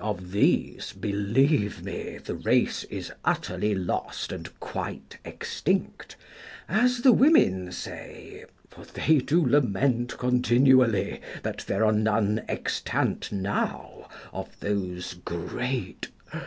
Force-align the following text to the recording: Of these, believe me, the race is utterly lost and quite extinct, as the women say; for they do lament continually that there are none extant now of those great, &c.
Of 0.00 0.32
these, 0.32 0.94
believe 0.94 1.82
me, 1.82 2.16
the 2.16 2.34
race 2.34 2.84
is 2.84 3.12
utterly 3.26 3.74
lost 3.74 4.32
and 4.32 4.58
quite 4.58 5.18
extinct, 5.22 6.16
as 6.66 7.02
the 7.02 7.12
women 7.12 7.70
say; 7.72 8.46
for 8.70 8.86
they 8.86 9.18
do 9.18 9.44
lament 9.44 10.16
continually 10.16 11.20
that 11.42 11.58
there 11.68 11.84
are 11.84 11.92
none 11.92 12.42
extant 12.48 13.30
now 13.30 14.08
of 14.32 14.58
those 14.60 15.12
great, 15.12 16.08
&c. 16.32 16.38